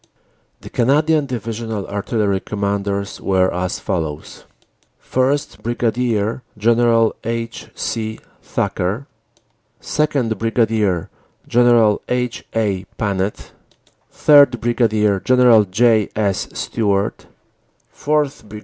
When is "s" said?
16.15-16.49